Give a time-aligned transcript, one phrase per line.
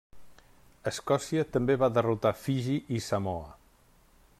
[0.91, 3.57] Escòcia també va derrotar Fiji i Samoa.